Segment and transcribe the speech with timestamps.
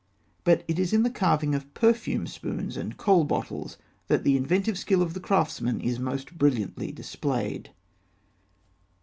[0.43, 3.77] But it is in the carving of perfume spoons and kohl bottles
[4.07, 7.69] that the inventive skill of the craftsman is most brilliantly displayed.